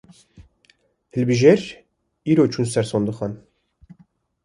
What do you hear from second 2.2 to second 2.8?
îro çûn